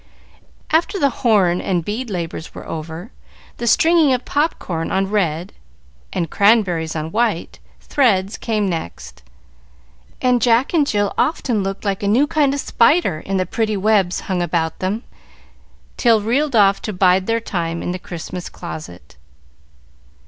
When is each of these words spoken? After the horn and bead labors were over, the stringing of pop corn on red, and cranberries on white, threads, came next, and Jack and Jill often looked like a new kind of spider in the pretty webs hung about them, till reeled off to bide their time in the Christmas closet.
After 0.71 0.97
the 0.97 1.11
horn 1.21 1.61
and 1.61 1.85
bead 1.85 2.09
labors 2.09 2.55
were 2.55 2.67
over, 2.67 3.11
the 3.57 3.67
stringing 3.67 4.13
of 4.13 4.25
pop 4.25 4.57
corn 4.57 4.91
on 4.91 5.11
red, 5.11 5.53
and 6.11 6.27
cranberries 6.27 6.95
on 6.95 7.11
white, 7.11 7.59
threads, 7.81 8.35
came 8.35 8.67
next, 8.67 9.21
and 10.19 10.41
Jack 10.41 10.73
and 10.73 10.87
Jill 10.87 11.13
often 11.19 11.61
looked 11.61 11.85
like 11.85 12.01
a 12.01 12.07
new 12.07 12.25
kind 12.25 12.55
of 12.55 12.59
spider 12.59 13.19
in 13.19 13.37
the 13.37 13.45
pretty 13.45 13.77
webs 13.77 14.21
hung 14.21 14.41
about 14.41 14.79
them, 14.79 15.03
till 15.97 16.19
reeled 16.19 16.55
off 16.55 16.81
to 16.81 16.93
bide 16.93 17.27
their 17.27 17.39
time 17.39 17.83
in 17.83 17.91
the 17.91 17.99
Christmas 17.99 18.49
closet. 18.49 19.17